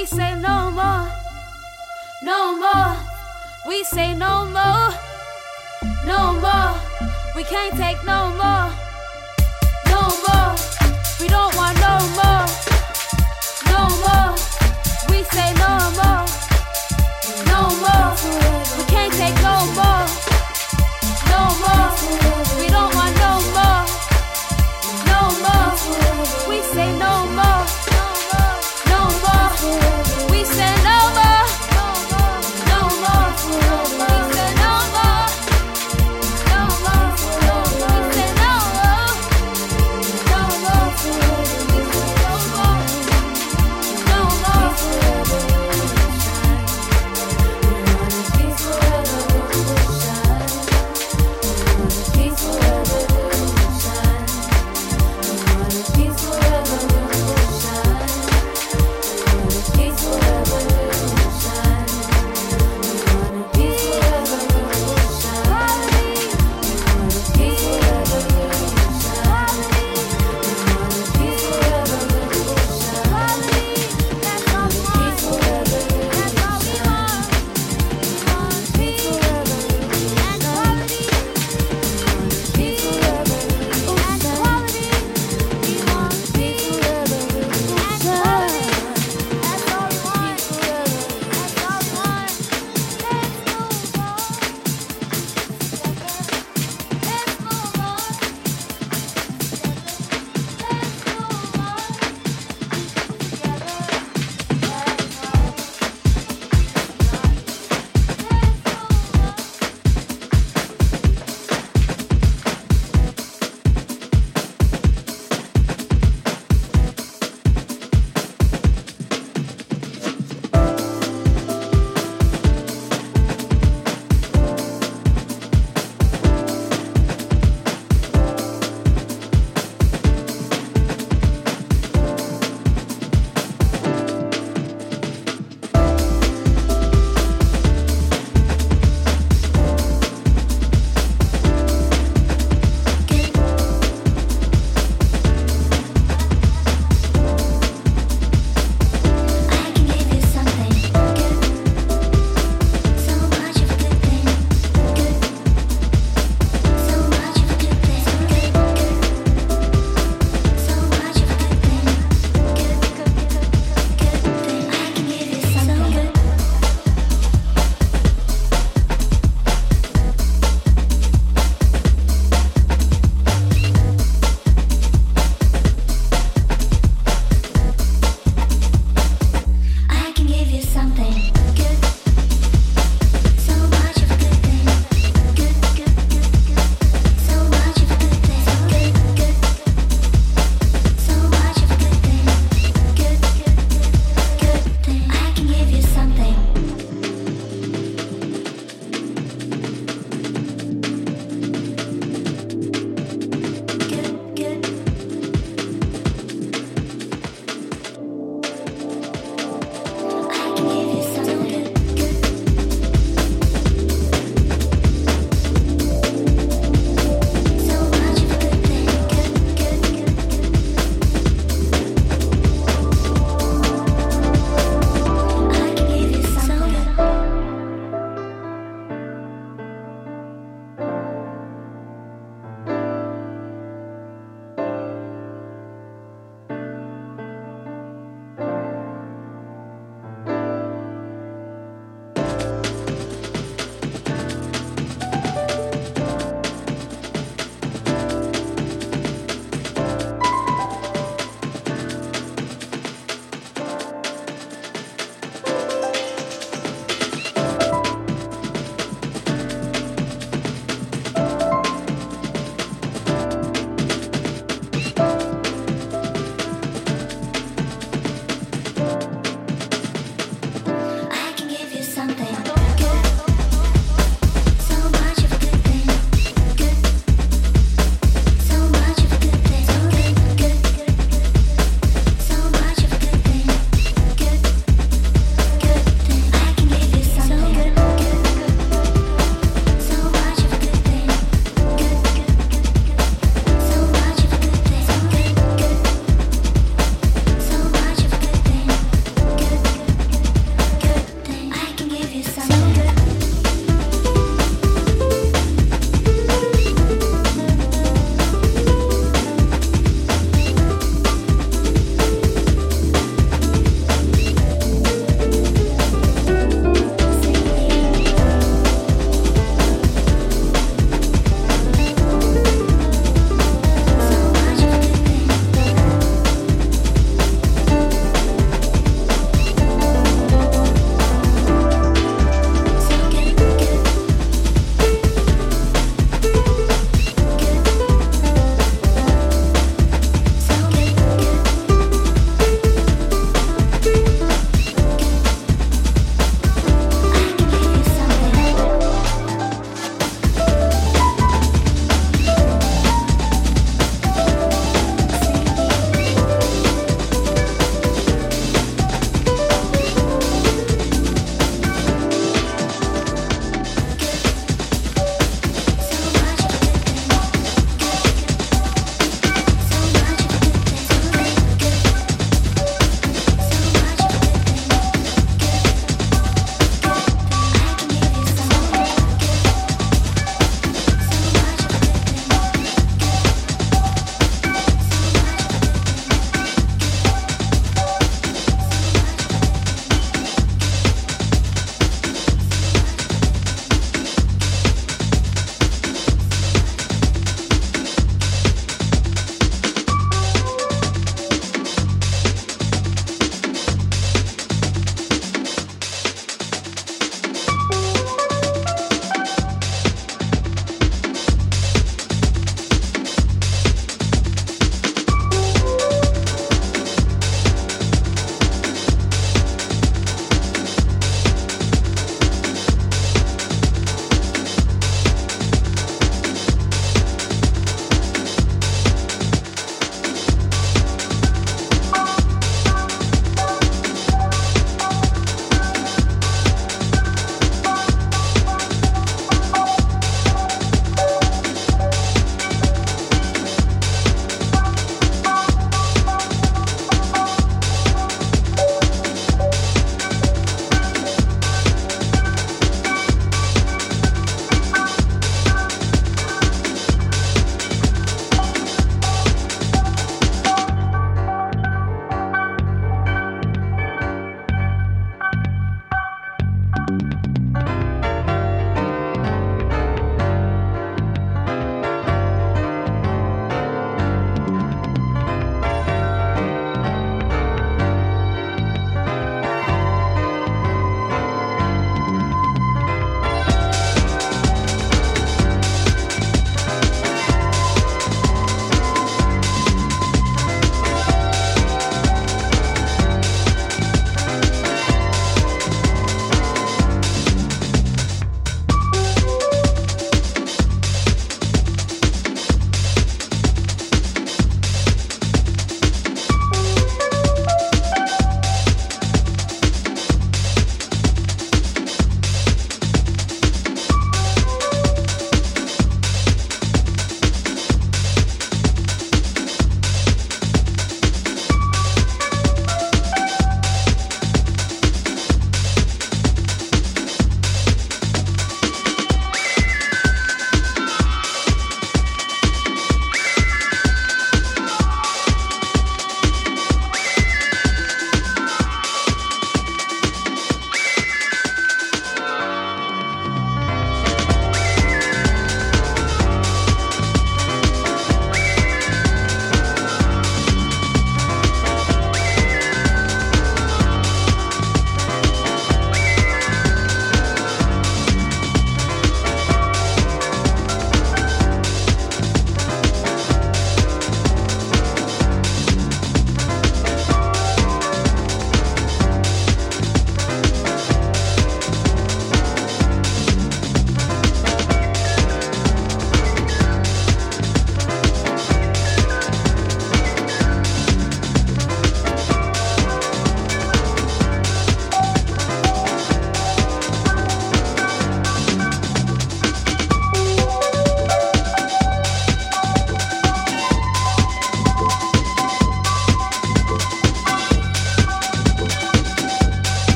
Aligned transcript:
we 0.00 0.06
say 0.06 0.34
no 0.40 0.70
more, 0.70 1.06
no 2.22 2.56
more. 2.56 2.96
We 3.68 3.84
say 3.84 4.14
no 4.14 4.46
more, 4.46 4.88
no 6.06 6.32
more. 6.40 6.74
We 7.36 7.44
can't 7.44 7.76
take 7.76 8.02
no 8.06 8.30
more, 8.40 8.72
no 9.92 10.02
more. 10.26 10.54
We 11.20 11.28
don't 11.28 11.54
want 11.54 11.78
no 11.80 11.98
more. 12.16 12.29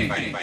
International 0.00 0.35